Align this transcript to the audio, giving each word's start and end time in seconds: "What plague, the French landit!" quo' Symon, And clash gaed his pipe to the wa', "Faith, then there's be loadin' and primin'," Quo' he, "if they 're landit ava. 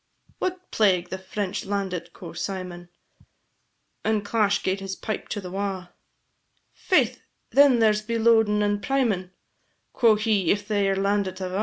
"What 0.39 0.71
plague, 0.71 1.09
the 1.09 1.19
French 1.19 1.63
landit!" 1.63 2.11
quo' 2.11 2.33
Symon, 2.33 2.89
And 4.03 4.25
clash 4.25 4.63
gaed 4.63 4.79
his 4.79 4.95
pipe 4.95 5.27
to 5.29 5.39
the 5.39 5.51
wa', 5.51 5.89
"Faith, 6.73 7.21
then 7.51 7.77
there's 7.77 8.01
be 8.01 8.17
loadin' 8.17 8.63
and 8.63 8.81
primin'," 8.81 9.29
Quo' 9.93 10.15
he, 10.15 10.49
"if 10.49 10.67
they 10.67 10.89
're 10.89 10.95
landit 10.95 11.39
ava. 11.39 11.59